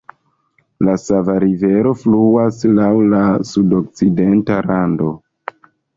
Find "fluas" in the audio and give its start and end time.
2.05-2.57